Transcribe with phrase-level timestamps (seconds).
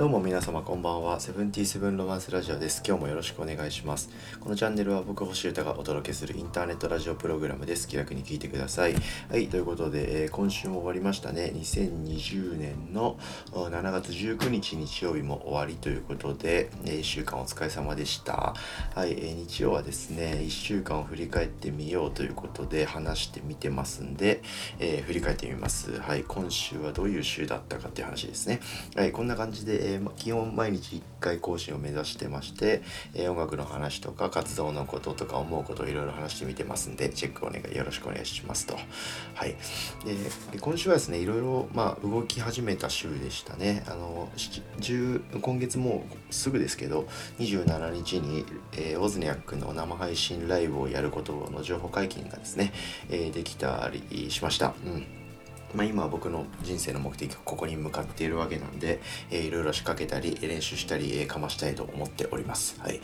[0.00, 1.20] どうも皆様こんばんは。
[1.20, 2.82] セブンティーセブンロマンスラジオです。
[2.86, 4.08] 今日もよろしくお願いします。
[4.40, 7.86] このチャンネルは僕星歌がお届けするインターネットラジオプログラムです。
[7.86, 8.94] 気楽に聞いてください。
[9.28, 11.52] はい、ということで、えー、今週も終わりましたね。
[11.54, 13.18] 2020年の
[13.52, 18.54] 7月19日日曜日も終わりということで、えー、1週間お疲れ様でした。
[18.94, 24.40] はい、えー、日曜はですね、1週間を振り返ってみようということで話してみてますんで、
[24.78, 26.00] え振り返ってみます。
[26.00, 28.60] はい、今週はどういう週だったかっていう話ですね。
[28.96, 32.82] はい、こんな感じで、えー、基本毎日1回更新を目指してまして、
[33.14, 38.76] えー、音楽の話とか活動のこととか思うことをいろいろ話してみてますんでチェックお願いよろしくお願いしますと。
[39.34, 39.56] はい、
[40.04, 43.84] で今週はですねいろいろ、まあ、動き始めた週でしたね。
[43.86, 44.28] あの
[45.40, 47.06] 今月もうすぐですけど
[47.38, 52.72] 27日に、えー、オズニャックの生配信ライブをやることの情報解禁がですね、
[53.08, 54.74] えー、できたりしました。
[54.84, 55.19] うん
[55.74, 62.80] まあ、今は僕の人生の目的はここに向かっているわけなんで、えー、いろいろ仕掛けたり練習したり、えー、かましたいと思っております。
[62.80, 63.00] はい。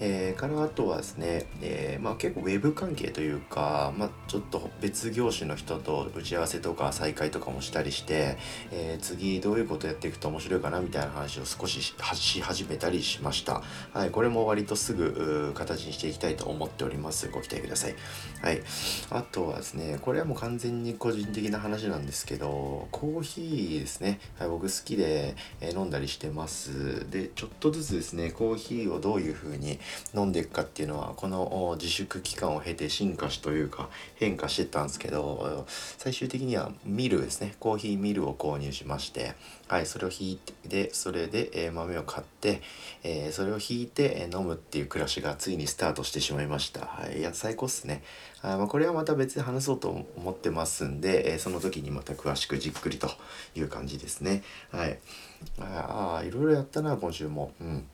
[0.00, 8.36] えー、からあとはですね、えー、まあ結構ウェブ関係というか、まあちょっと別業種の人と打ち合わせとか再会とかもしたりして、
[8.70, 13.62] えー、次どういうことやっていくと面白いかなみたいな話を少しし始めたりしました。
[13.92, 14.10] はい。
[14.10, 17.28] これも割とすぐ形にしていきたいと思っております。
[17.28, 17.94] ご期待ください。
[18.42, 18.60] はい。
[19.10, 27.08] あとはですね、これはもう完全に個人的な話なんでですけどコーヒーですね、はい、僕好きで、え、飲んだりしてます。
[27.08, 29.78] でちょっとずつですねコーヒーをどういう風に
[30.14, 35.66] 飲んでいくかっていうのはこの自粛期間を経て進化しというか変化してたんですけど
[35.98, 37.54] 最終的にはミルですね。
[37.60, 39.34] コーヒーミルを購入しまして
[39.68, 42.62] はいそれを引いてでそれで、え、豆を買って、
[43.02, 46.80] え、それを引いて、え飲むっていう暮らしがついにスタートしてしまいました。
[46.86, 48.02] はいいや最高っすね。
[48.42, 53.10] あま、これはまた別で話そうと思ってますんで、え、その時にままた詳しくじっくりと
[53.54, 54.42] いう感じですね。
[54.72, 54.98] はい。
[55.60, 57.52] ああ、いろいろやったな、今週も。
[57.60, 57.86] うん。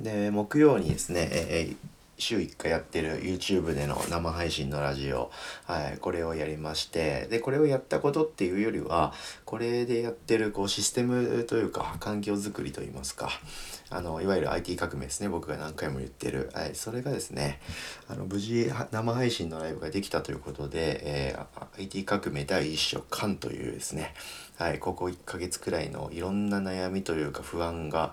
[0.00, 1.76] で、木曜にですね、えー、
[2.18, 5.30] 週1回やってる YouTube での生配信のラジオ、
[5.64, 9.14] はい、これをやりまして、で、これをやったことっていうよりは、
[9.48, 13.30] これでやってるこうシステムというか、環境づくりといいますか、
[13.88, 17.58] あのいわゆる IT 革命ですね僕が何回も言ってる、はい、それがですね
[18.08, 24.12] あの無事生配信のライブができたということで、えー、IT 革命第一章完というですね
[24.58, 28.12] はい、ここ1ヶ月くらいのいろんな悩みというか不安が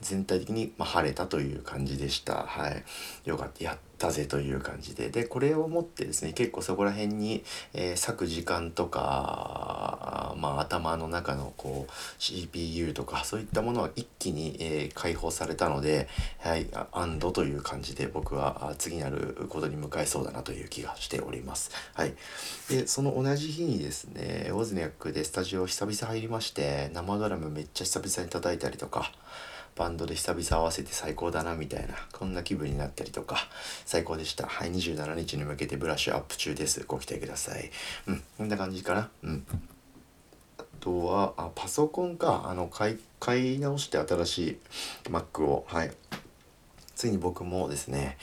[0.00, 2.42] 全体的に、ま晴れたという感じでした。
[2.42, 2.82] はい。
[3.24, 3.78] よかった。
[4.04, 5.08] たぜという感じで。
[5.08, 7.42] で、これをもってですね、結構そこら辺に、
[7.72, 16.08] えー、割く時間とか、まあ頭の中のこう CPU とかそういったものは一気に、えー、解放されたので、
[16.40, 21.70] はい、安堵という感じで僕は次なることに向かいそうだなという気がしております。
[21.94, 22.14] はい。
[22.68, 29.10] で、その同じ日にですね、ウォズニャックでスタジオ久々入りまして、生ドラムめっちゃ久々に叩いたりとか、
[29.76, 33.36] バンドで久々合わせて最高だなみたいなこんな気分になったりとか
[33.84, 34.46] 最高でした。
[34.46, 36.84] はい27日に向けてブラッシュアップ中です。
[36.86, 37.70] ご期待ください。
[38.06, 39.10] うんこんな感じかな。
[39.24, 39.46] うん。
[40.58, 42.44] あとはあパソコンか。
[42.46, 44.58] あの買い買い直して新しい
[45.10, 45.92] Mac をはい。
[46.94, 48.16] ついに僕もですね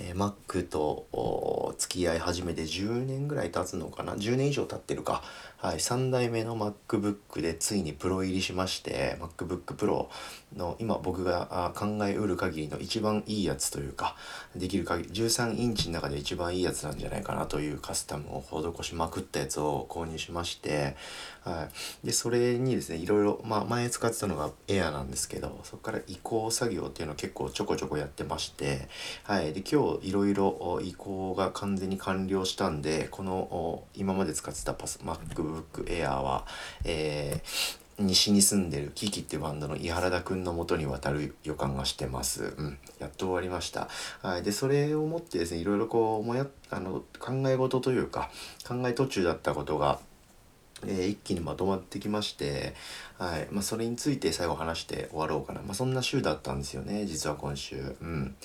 [0.00, 5.22] えー、Mac と付き合い始めて10年ぐらい経つのかな？10年以上経ってるか。
[5.60, 10.06] はい、3代目の MacBook でついにプロ入りしまして MacBook Pro
[10.56, 14.14] の今僕が考えうる限りの一番いいやつというか
[14.54, 20.94] できる限り13インチの中で一番いいやつなんじゃないかなというカスタムを施しまくったやつを購入しまして、
[21.42, 21.68] は
[22.04, 28.88] い、でそれにですねいろいろ、まあ、前使ってたのが Air なんですけどそこから移行作業っていうのを結構ちょこちょこやってまして、
[29.24, 36.46] はい、で今日いろいろ移行が完全に完了したんでこの今まで使ってたパス MacBook Air は、
[36.84, 42.54] えー、西に住んでるキキってバンドの井原田くんのもとに渡る予感がしてます。
[42.56, 42.78] うん。
[43.00, 43.88] やっと終わりました。
[44.22, 44.42] はい。
[44.44, 48.30] で、それをもってですね、いろいろこう、もや、あの、考え事というか、
[48.66, 49.98] 考え途中だったことが、
[50.86, 52.74] えー、一気にまとまってきまして、
[53.18, 53.48] はい。
[53.50, 58.36] まあ、それについて最後話して終わろうかな、まあ、そんな週だったんですよね実は今週、うん、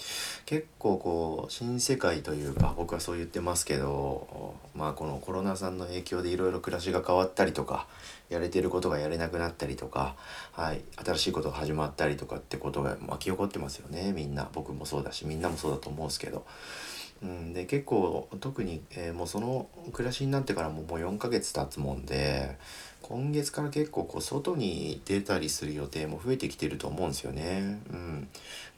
[0.47, 7.88] 結構こう新世界というか僕はそう言ってますけど、まあ、このコロナさんの影響でいろいろ暮らしが変わったりとか
[8.30, 10.15] やれてることがやれなくなったりとか、
[10.53, 14.50] はい、新しいことが始まったりとかってことが巻き起こってますよねみんな。
[14.53, 16.45] 僕もそうだしみんなもそうだと思うんですけど。
[17.21, 22.57] うん、で結構特に、えー、もうその暮らしになってからももう4ヶ月経つもんで
[23.01, 27.81] 今月から結構こう外に出たりする予定も増えてきてると思うんですよね。
[27.92, 28.27] うん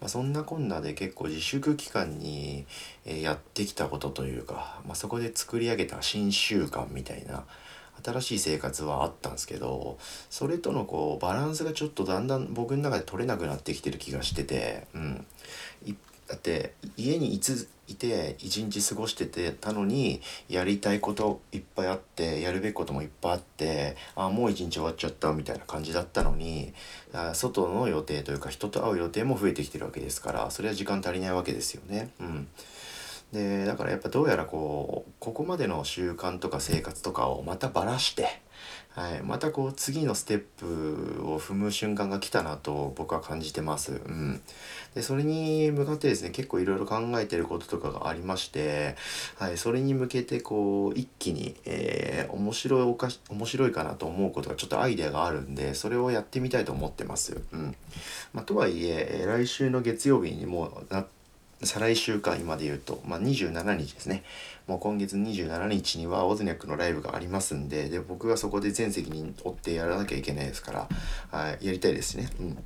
[0.02, 2.66] まあ、そんなこんなで結構自粛期間に、
[3.06, 7.46] えー、やってきたことというか、まあ、そこで作り上げた新習慣みたいな
[8.04, 9.98] 新しい生活はあったんですけど
[10.30, 15.26] それとのこうバランスがちょっとだんだん僕の中で取れなくなってきてる気がしてて、うん、
[16.28, 26.74] だって家にいついて一日過ごしててたのにやりたいこといっぱいあってやるべきこともいっぱいあってあもう一日終わっちゃったみたいな感じだったのに
[27.34, 32.10] 外の予定というか人と会う予定も増えてきてるわけですからそれは時間足りないわけですよね。
[32.20, 32.48] うん
[33.32, 38.40] でだからやっぱどうやらこうここまでの習慣とか生活とかをまたばらして
[38.96, 43.92] はい、またこう次のステップを踏む瞬間が来たなと僕は感じてます。
[43.92, 44.42] うん、
[44.94, 48.96] でそれに向かってですね結構いろいろ考えてることとかがありまして、
[49.36, 57.42] はい、それに向けてこう一気に、えー、面白いおかし面白いかなと思うことがちょっとアイデアがあるんでそれをやってみたいと思ってます。
[57.52, 57.76] うん
[58.32, 61.15] まあ、とはいえ来週の月曜日にもなって
[61.64, 64.24] 再来週か今で言うと、まあ、27日ですね
[64.68, 70.90] もう今月27日にはオズニャックのライブがありますんでで僕がそこで全責任負ってやらなきゃいけないですから、
[71.32, 72.30] はい、やりたいですね。
[72.40, 72.64] うん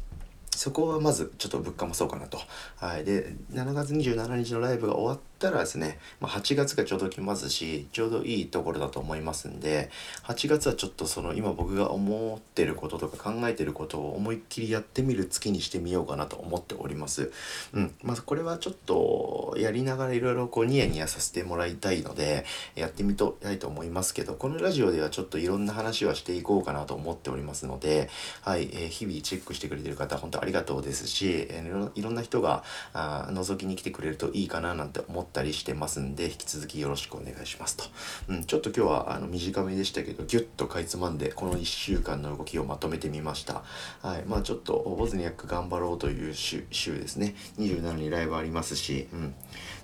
[0.59, 2.38] そこはまずちょっと物価もそうかなと。
[2.75, 3.06] はい。
[3.06, 9.89] で、7月27日のライブが終わったらですね、まあ、8月がちょうど来ますし、ちょうどいいところだと思いますんで、
[10.24, 17.31] 8月はちょっとその今僕が思ってることとか考えてることを思いっきりやってみる月にしてみようかなと思っております。
[17.74, 17.95] うん。
[18.03, 22.45] まあ、これはちょっとやりながらいろいろこうニヤニヤさせてもらいたいので、
[22.75, 28.09] やってみたいと思いますけど、このラジオではちょっといろんな話はしていこうかなと思っておりますので、
[28.42, 28.69] はい。
[28.74, 32.63] えー、日々チェックしてくれてる方、本当ありがとうですし、えー、いろんな人が
[32.94, 37.86] あ覗きに来てくれるといいかななんて思ってたりしてますんで引き続きよろしくお願いしますと、
[38.30, 43.64] うん、ちょっと今日はあの短めでしたけどギュッとかいつまんでこの1週間の動きをまとめてみました。
[44.02, 47.36] はいまあちょっとボズニャック頑張ろうという週週ですね。
[47.58, 49.36] 27にライブありますし、うん、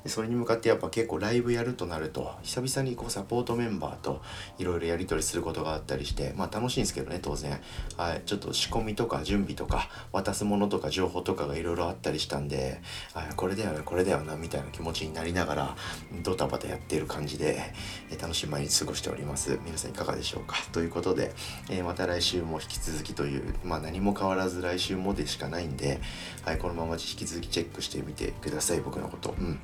[0.03, 4.21] でそれに向かってやっぱ結構ライブやるとなると久々にこうサポートメンバーと
[4.57, 7.59] いろいろやり取りすることがあったりしてまあ楽しいんですけどね当然。
[7.97, 12.81] はいちょっと仕込みとか準備とか渡すものとか情報とかがいろいろあったりしたんで
[13.13, 15.75] あこれだよねこれだよなみたいな気持ちになりながら
[16.23, 17.61] ドタバタやっている感じで、
[18.09, 19.59] え楽しい毎日過ごしております。
[19.65, 20.55] 皆さんいかがでしょうか？
[20.71, 21.33] ということで、
[21.69, 25.99] えー、また来週も引き続きというまあ何も変わらず来週もでしかないんで、
[26.43, 29.35] はい、このまま引き続きチェックしてみてください僕のこと。
[29.37, 29.59] うん。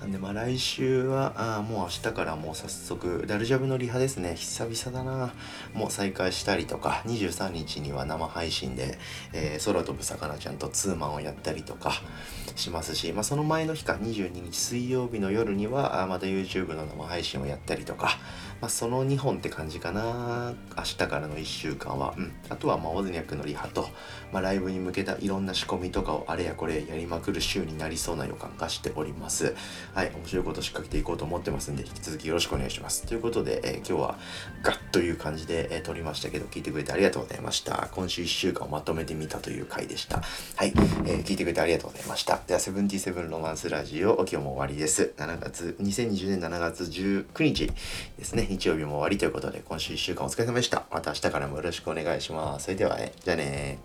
[0.00, 4.34] なんでまあ来週は、あもう明日からもう早速、ダルジャブのリハですね。
[4.36, 5.32] 久々だな。
[5.74, 8.98] もう再開したりとか、23日には生配信で、
[9.32, 11.92] えー、空飛ぶ魚ちゃんとツーマンをやったりとか
[12.54, 18.18] しますし、まあその前の日か、22日水曜日の夜には、あまた YouTube の生配信をやったりとか、
[18.60, 20.52] まあその2本って感じかな。
[20.76, 22.14] 明日からの1週間は。
[22.16, 22.32] うん。
[22.48, 23.88] あとはまあオズニャックのリハと、
[24.32, 29.54] まあライブに向けたいろんな仕込みとかをあれやこれやりまくる週になりそうな予感がしております。
[29.94, 33.06] はい、面白いこと仕掛けていこうと思ってますんで、引き続きよろしくお願いします。
[33.06, 34.18] ということで、えー、今日は
[34.62, 37.88] ガッという感じで、えー、撮りましたけど、聞いてくれてありがとうございました。
[37.92, 40.22] 今週1週間をまとめてみたという回でした。
[40.56, 42.40] はい、えー、聞いてくれてありがとうございました。
[42.46, 45.12] では、セブンティセブンロマンスラジオ、今日も終わりです。
[45.16, 47.70] 7月、2020年7月19日
[48.18, 50.84] ですね、日曜日も終わりということで、今週1週間お疲れ様でした。
[50.90, 52.64] また明日からもよろしくお願いします。
[52.64, 53.78] それでは、えじゃあね